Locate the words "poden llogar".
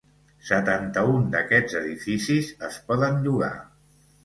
2.91-3.55